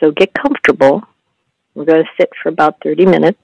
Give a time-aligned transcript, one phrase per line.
[0.00, 1.02] So get comfortable.
[1.74, 3.38] We're going to sit for about 30 minutes.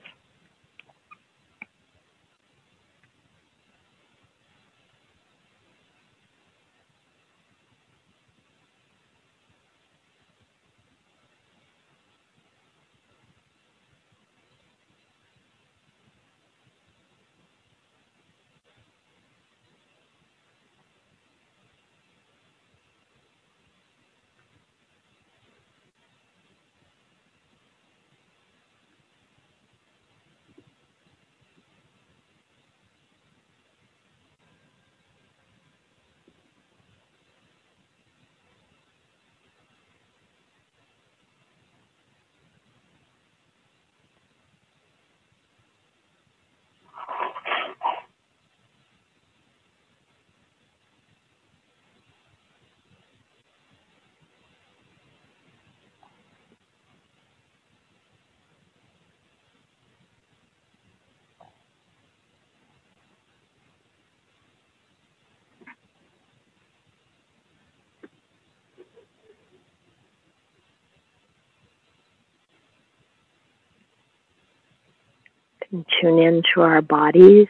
[75.75, 77.49] And tune into our bodies.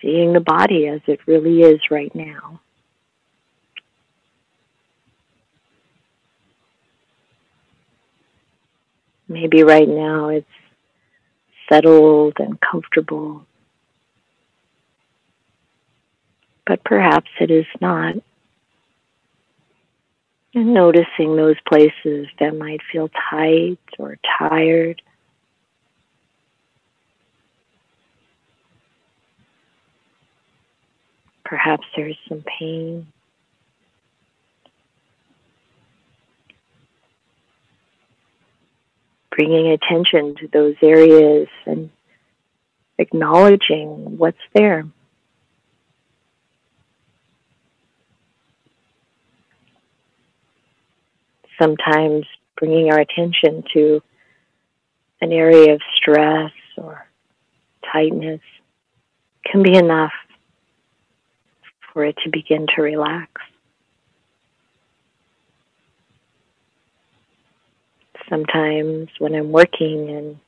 [0.00, 2.60] Seeing the body as it really is right now.
[9.28, 10.46] Maybe right now it's
[11.68, 13.44] settled and comfortable,
[16.64, 18.14] but perhaps it is not.
[20.56, 25.02] And noticing those places that might feel tight or tired.
[31.44, 33.06] Perhaps there's some pain.
[39.30, 41.90] Bringing attention to those areas and
[42.96, 44.86] acknowledging what's there.
[51.58, 52.26] Sometimes
[52.58, 54.02] bringing our attention to
[55.20, 57.06] an area of stress or
[57.92, 58.40] tightness
[59.44, 60.12] can be enough
[61.92, 63.30] for it to begin to relax.
[68.28, 70.38] Sometimes when I'm working and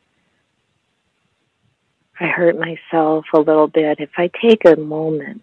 [2.20, 5.42] I hurt myself a little bit, if I take a moment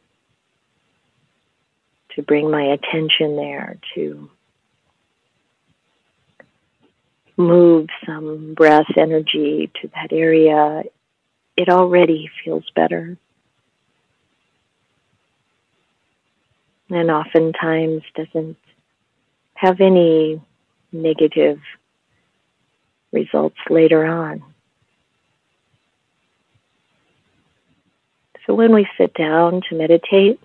[2.15, 4.29] to bring my attention there, to
[7.37, 10.83] move some breath energy to that area,
[11.57, 13.17] it already feels better.
[16.89, 18.57] And oftentimes doesn't
[19.55, 20.41] have any
[20.91, 21.59] negative
[23.11, 24.43] results later on.
[28.45, 30.39] So when we sit down to meditate,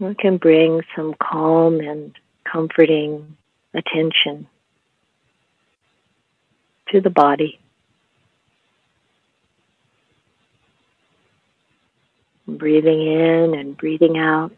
[0.00, 2.12] we can bring some calm and
[2.44, 3.36] comforting
[3.74, 4.46] attention
[6.90, 7.58] to the body.
[12.46, 14.52] Breathing in and breathing out.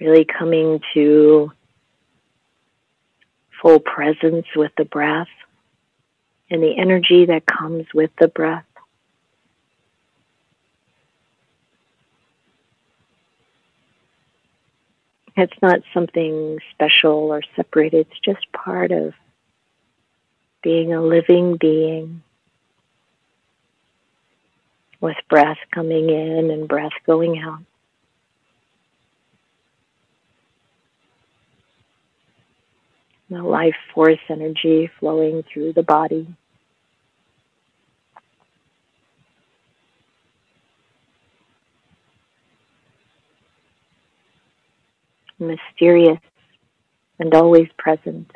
[0.00, 1.52] Really coming to
[3.60, 5.28] full presence with the breath
[6.50, 8.64] and the energy that comes with the breath.
[15.40, 19.14] It's not something special or separate, it's just part of
[20.64, 22.24] being a living being
[25.00, 27.60] with breath coming in and breath going out.
[33.30, 36.26] The life force energy flowing through the body.
[45.38, 46.20] Mysterious,
[47.18, 48.30] and always present.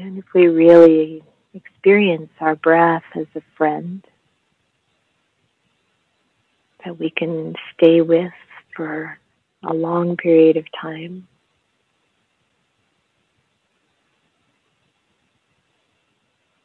[0.00, 4.02] And if we really experience our breath as a friend
[6.82, 8.32] that we can stay with
[8.74, 9.18] for
[9.62, 11.28] a long period of time,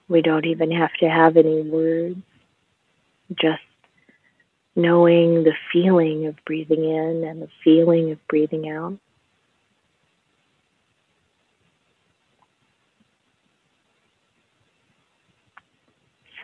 [0.07, 2.21] we don't even have to have any words,
[3.41, 3.61] just
[4.77, 8.97] knowing the feeling of breathing in and the feeling of breathing out.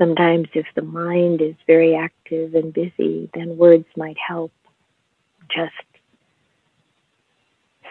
[0.01, 4.51] Sometimes, if the mind is very active and busy, then words might help.
[5.47, 5.75] Just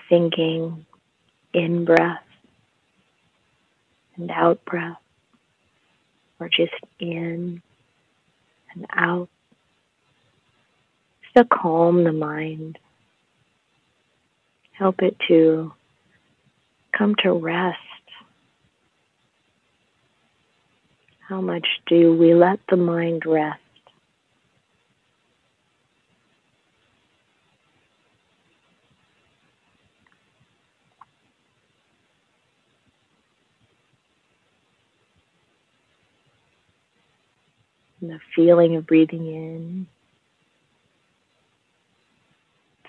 [0.09, 0.87] thinking
[1.55, 2.25] in breath
[4.17, 4.99] and out breath,
[6.41, 7.63] or just in
[8.75, 9.29] and out.
[11.23, 12.77] Just to calm the mind,
[14.73, 15.73] help it to
[16.91, 17.79] come to rest
[21.31, 23.61] How much do we let the mind rest?
[38.01, 39.87] And the feeling of breathing in,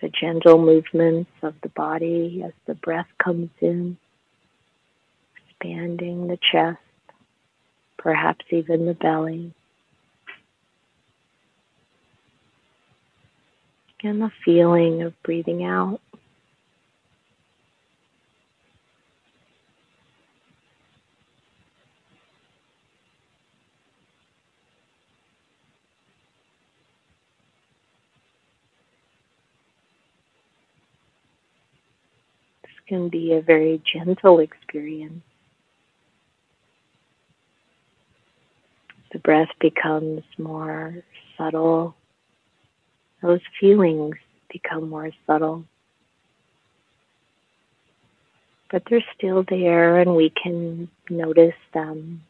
[0.01, 3.97] the gentle movements of the body as the breath comes in,
[5.35, 6.79] expanding the chest
[8.01, 9.53] perhaps even the belly.
[14.03, 16.01] And the feeling of breathing out.
[32.63, 35.21] This can be a very gentle experience.
[39.23, 41.03] Breath becomes more
[41.37, 41.95] subtle,
[43.21, 44.15] those feelings
[44.51, 45.65] become more subtle.
[48.71, 52.23] But they're still there and we can notice them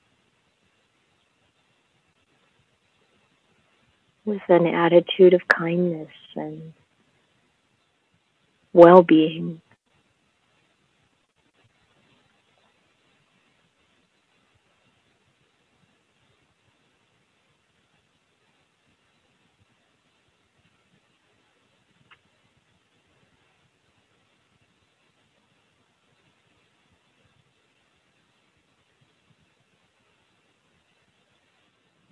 [4.26, 6.74] with an attitude of kindness and
[8.74, 9.62] well being.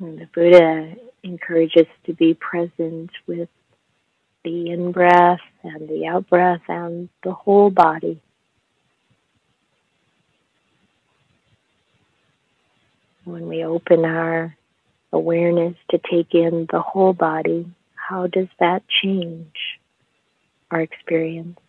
[0.09, 3.47] And the Buddha encourages to be present with
[4.43, 8.19] the in breath and the out breath and the whole body.
[13.23, 14.57] When we open our
[15.13, 19.53] awareness to take in the whole body, how does that change
[20.71, 21.59] our experience?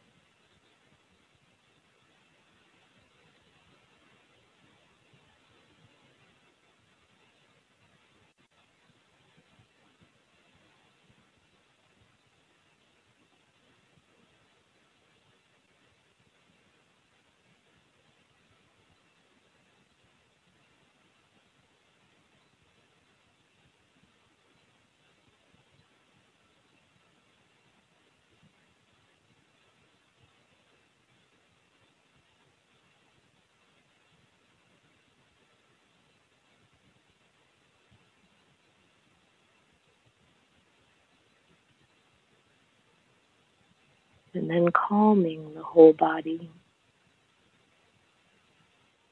[44.34, 46.50] And then calming the whole body.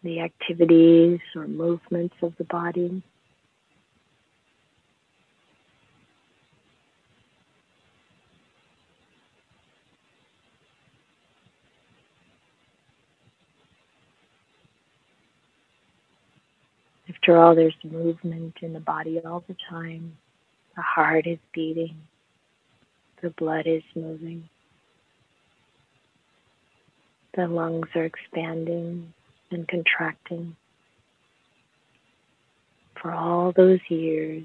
[0.03, 3.03] The activities or movements of the body.
[17.09, 20.17] After all, there's movement in the body all the time.
[20.77, 21.97] The heart is beating,
[23.21, 24.49] the blood is moving.
[27.39, 29.15] The lungs are expanding
[29.53, 30.57] and contracting.
[33.01, 34.45] For all those years,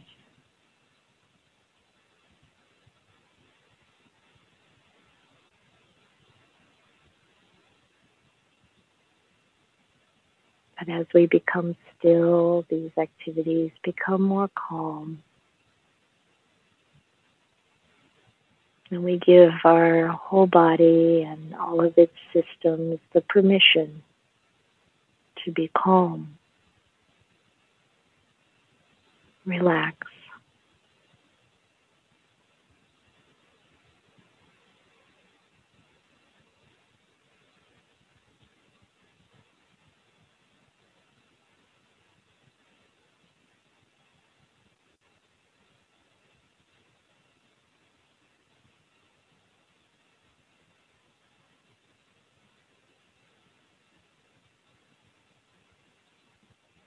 [10.78, 15.24] But as we become still, these activities become more calm.
[18.94, 24.04] And we give our whole body and all of its systems the permission
[25.44, 26.38] to be calm.
[29.48, 29.98] Relax.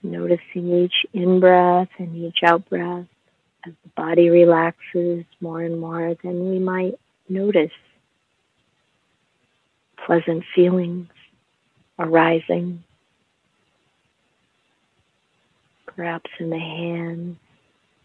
[0.07, 3.07] Noticing each in breath and each out breath
[3.65, 6.97] as the body relaxes more and more, then we might
[7.27, 7.73] notice
[10.05, 11.09] pleasant feelings
[11.99, 12.85] arising,
[15.87, 17.35] perhaps in the hands,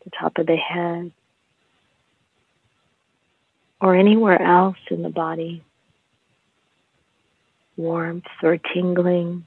[0.03, 1.13] the top of the head,
[3.81, 5.63] or anywhere else in the body.
[7.77, 9.47] Warmth or tingling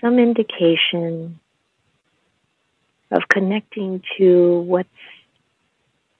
[0.00, 1.38] some indication
[3.10, 4.88] of connecting to what's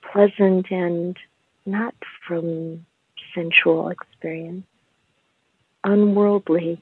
[0.02, 1.16] pleasant and
[1.66, 1.94] not
[2.26, 2.86] from
[3.34, 4.66] sensual experience,
[5.84, 6.80] unworldly,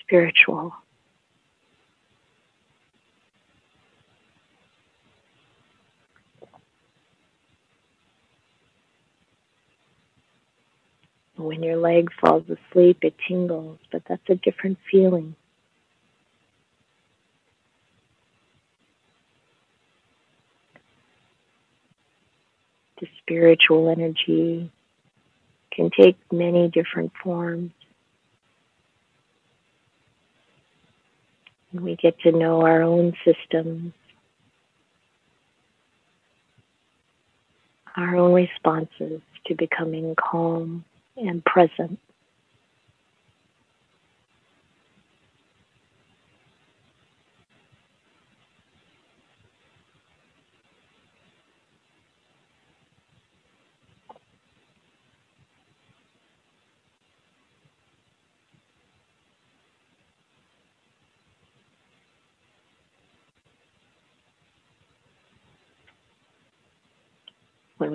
[0.00, 0.74] spiritual.
[11.38, 15.36] When your leg falls asleep, it tingles, but that's a different feeling.
[23.00, 24.72] The spiritual energy
[25.70, 27.70] can take many different forms.
[31.70, 33.92] And we get to know our own systems,
[37.94, 40.84] our own responses to becoming calm
[41.18, 41.98] and present.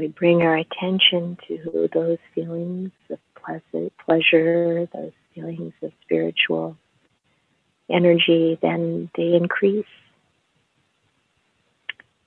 [0.03, 6.75] We bring our attention to those feelings of pleasant pleasure, those feelings of spiritual
[7.89, 9.85] energy, then they increase.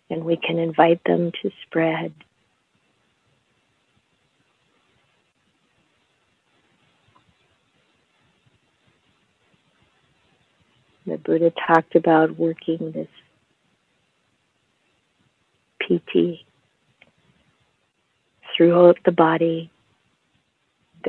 [0.09, 2.15] And we can invite them to spread.
[11.05, 13.09] The Buddha talked about working this
[15.79, 16.46] piti
[18.57, 19.71] throughout the body,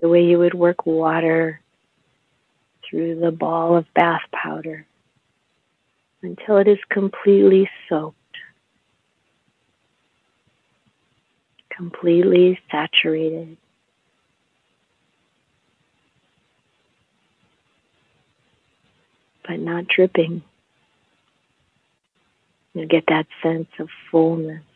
[0.01, 1.61] the way you would work water
[2.87, 4.85] through the ball of bath powder
[6.21, 8.15] until it is completely soaked,
[11.69, 13.57] completely saturated.
[19.47, 20.43] But not dripping.
[22.73, 24.66] You get that sense of fullness.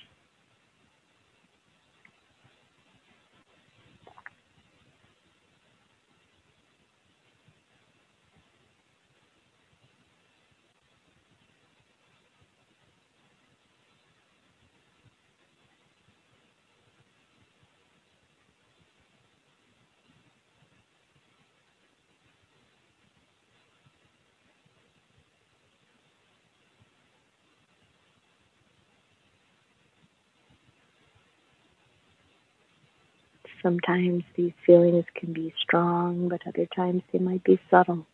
[33.62, 38.08] Sometimes these feelings can be strong, but other times they might be subtle.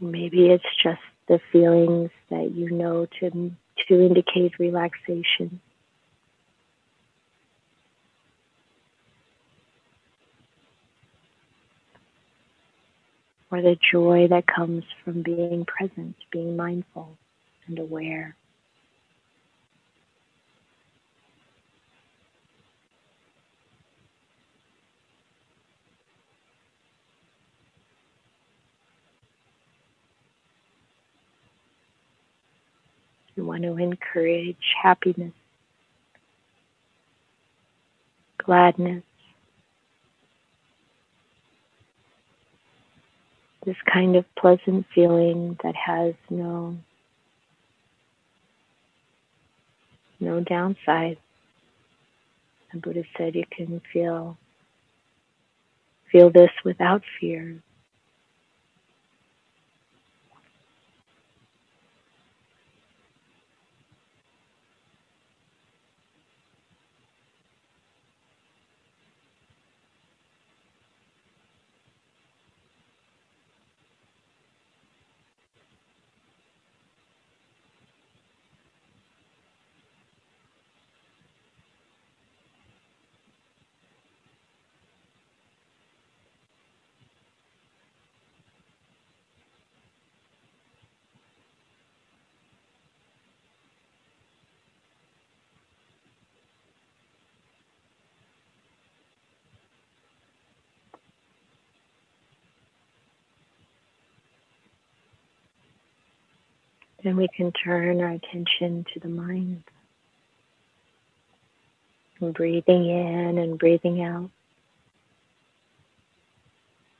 [0.00, 3.52] Maybe it's just the feelings that you know to,
[3.88, 5.60] to indicate relaxation.
[13.50, 17.16] Or the joy that comes from being present, being mindful
[17.68, 18.36] and aware.
[33.36, 35.32] You want to encourage happiness,
[38.38, 39.02] gladness,
[43.64, 46.76] this kind of pleasant feeling that has no
[50.20, 51.18] no downside.
[52.72, 54.36] The Buddha said you can feel
[56.10, 57.56] feel this without fear.
[107.04, 109.62] Then we can turn our attention to the mind.
[112.18, 114.30] And breathing in and breathing out.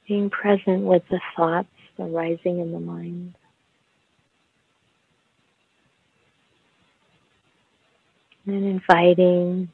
[0.06, 1.68] Being present with the thoughts
[1.99, 3.34] arising in the mind.
[8.46, 9.70] And inviting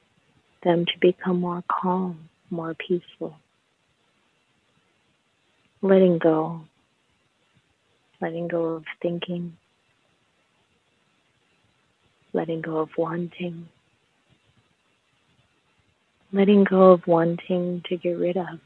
[0.63, 3.35] them to become more calm, more peaceful.
[5.83, 6.61] Letting go.
[8.21, 9.57] Letting go of thinking
[12.33, 13.69] letting go of wanting,
[16.33, 18.61] letting go of wanting to get rid of.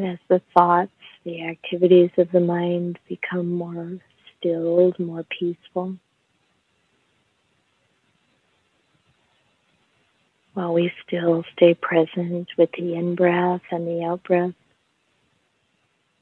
[0.00, 0.92] As the thoughts,
[1.24, 3.98] the activities of the mind become more
[4.38, 5.96] stilled, more peaceful,
[10.54, 14.54] while we still stay present with the in breath and the out breath,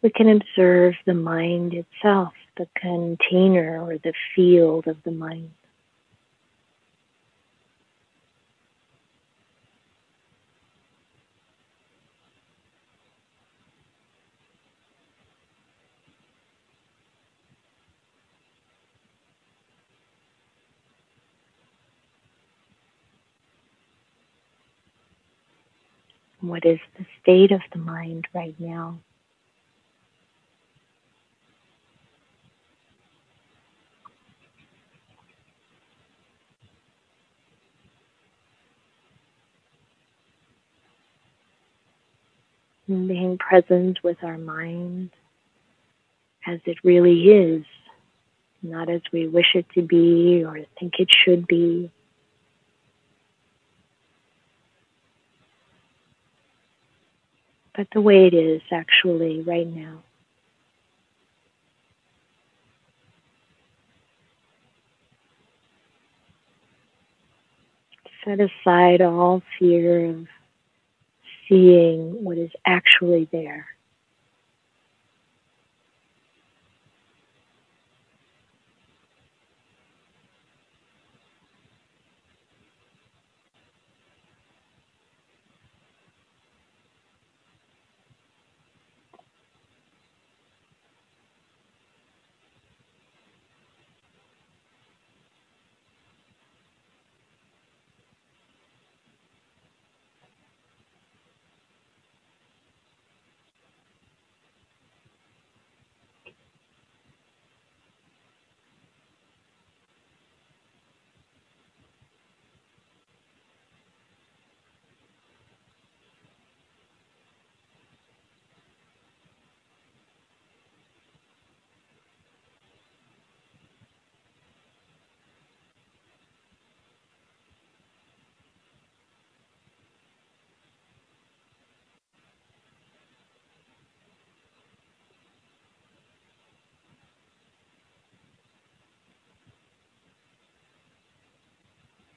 [0.03, 5.51] we can observe the mind itself, the container or the field of the mind.
[26.47, 29.01] What is the state of the mind right now?
[42.87, 45.11] Being present with our mind
[46.47, 47.65] as it really is,
[48.63, 51.91] not as we wish it to be or think it should be.
[57.77, 60.03] But the way it is actually right now.
[68.25, 70.27] Set aside all fear of
[71.49, 73.67] seeing what is actually there.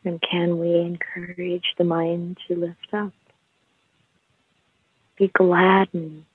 [0.05, 3.11] And can we encourage the mind to lift up?
[5.17, 6.25] Be gladdened.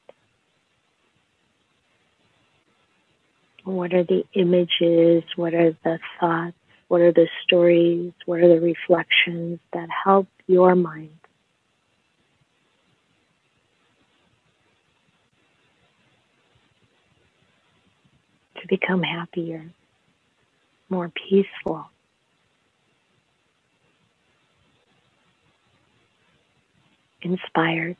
[3.64, 5.24] What are the images?
[5.36, 6.56] What are the thoughts?
[6.88, 8.12] What are the stories?
[8.26, 11.18] What are the reflections that help your mind?
[18.60, 19.64] To become happier,
[20.90, 21.90] more peaceful.
[27.24, 27.96] Inspired.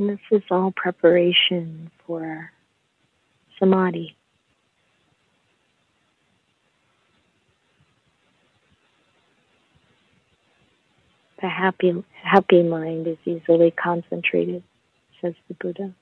[0.00, 2.50] And this is all preparation for
[3.58, 4.16] samadhi.
[11.42, 14.62] The happy, happy mind is easily concentrated,
[15.20, 15.92] says the Buddha.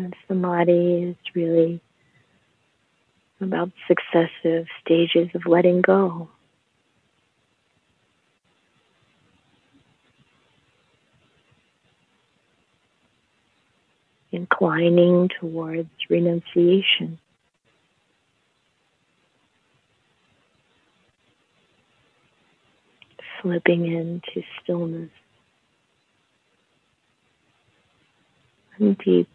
[0.00, 1.78] And samadhi is really
[3.38, 6.30] about successive stages of letting go.
[14.32, 17.18] Inclining towards renunciation.
[23.42, 25.10] Slipping into stillness.
[28.80, 29.28] And deep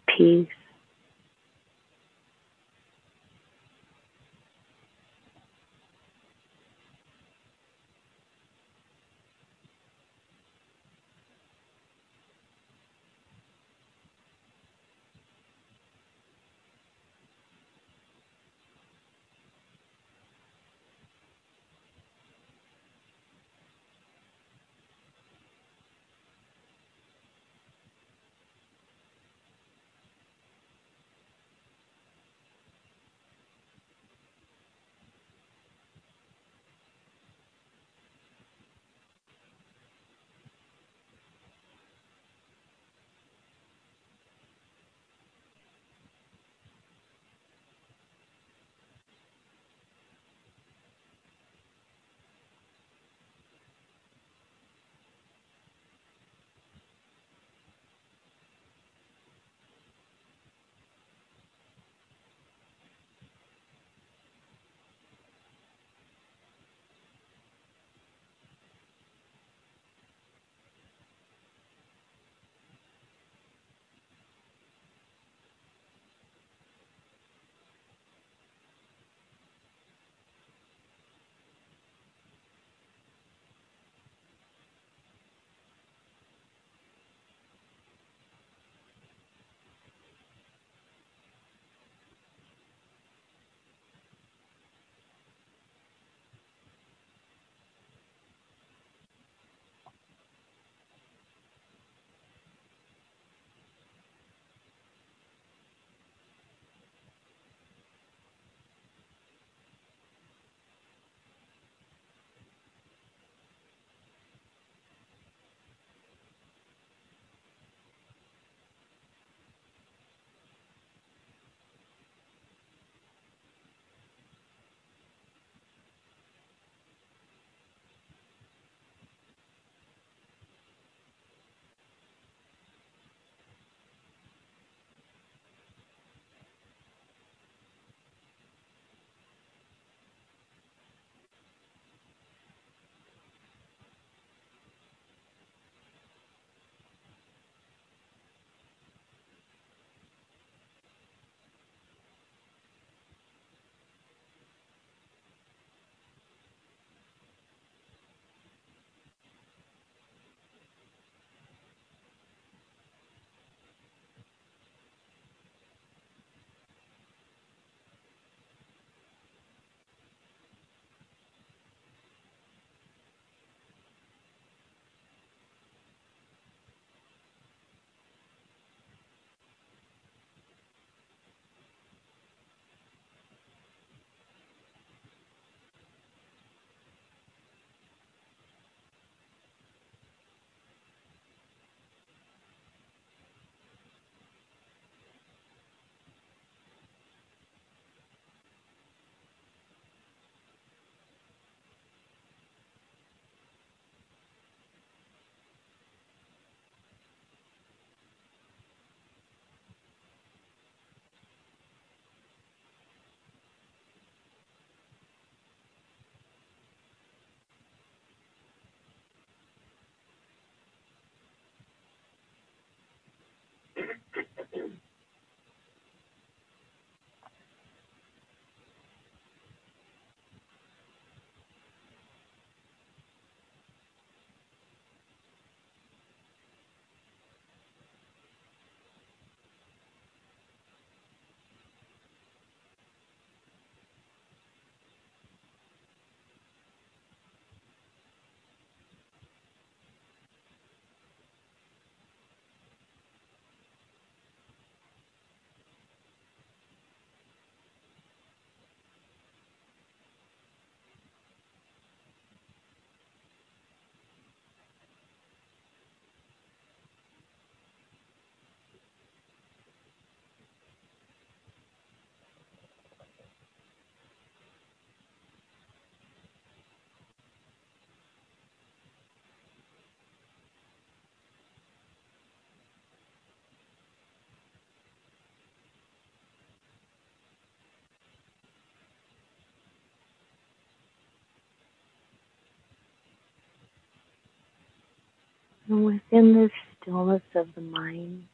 [295.68, 298.26] And within this stillness of the mind,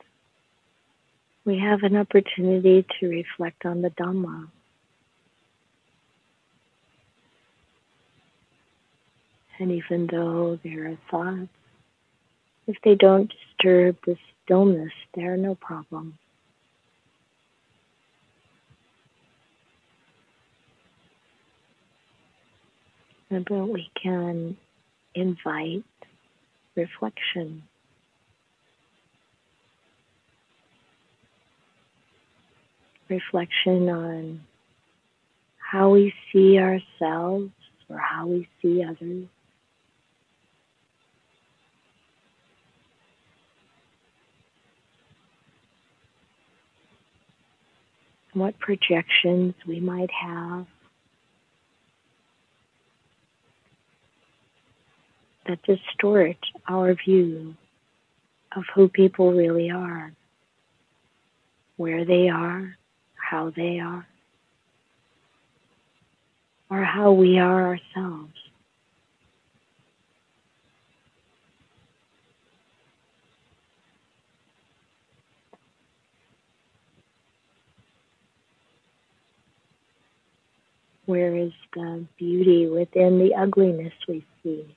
[1.44, 4.48] we have an opportunity to reflect on the Dhamma.
[9.58, 11.48] And even though there are thoughts,
[12.66, 16.18] if they don't disturb the stillness, they're no problem.
[23.30, 24.56] But we can
[25.14, 25.84] invite
[26.76, 27.62] reflection.
[33.08, 34.40] Reflection on
[35.58, 37.50] how we see ourselves
[37.88, 39.26] or how we see others.
[48.34, 50.66] What projections we might have
[55.46, 56.36] that distort
[56.68, 57.54] our view
[58.56, 60.12] of who people really are,
[61.76, 62.76] where they are,
[63.16, 64.06] how they are,
[66.70, 68.32] or how we are ourselves.
[81.04, 84.76] Where is the beauty within the ugliness we see?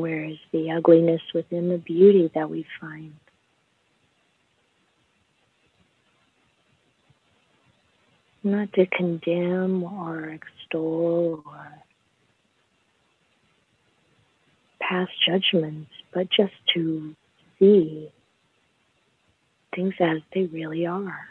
[0.00, 3.14] Where is the ugliness within the beauty that we find?
[8.42, 11.72] Not to condemn or extol or
[14.80, 17.14] pass judgments, but just to
[17.58, 18.10] see
[19.74, 21.28] things as they really are.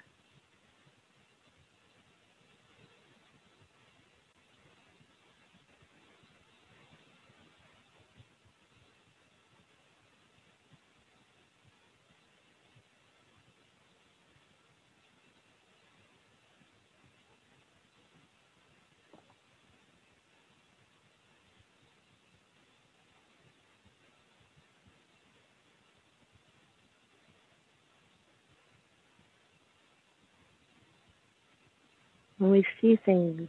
[32.39, 33.47] When we see things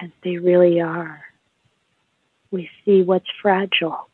[0.00, 1.22] as they really are,
[2.50, 4.08] we see what's fragile.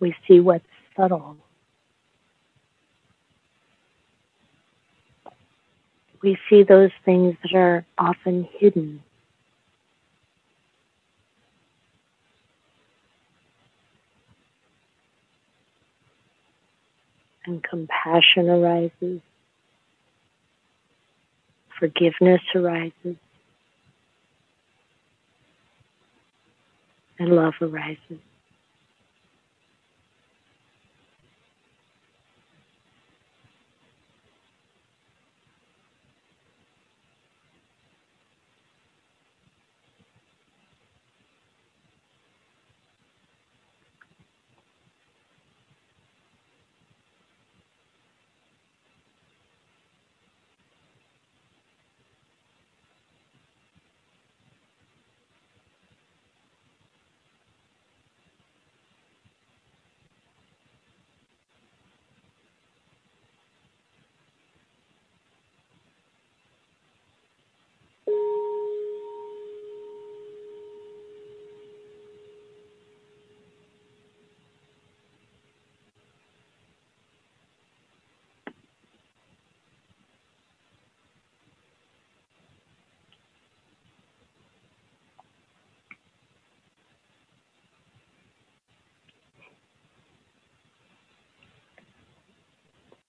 [0.00, 1.36] We see what's subtle.
[6.20, 9.02] We see those things that are often hidden.
[17.46, 19.20] And compassion arises,
[21.78, 23.16] forgiveness arises,
[27.18, 28.18] and love arises.